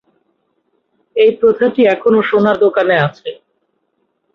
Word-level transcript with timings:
এই 1.15 1.31
প্রথাটি 1.39 1.81
এখনও 1.87 2.21
সোনার 2.29 2.57
দোকানে 2.59 2.95
আছে। 3.05 3.29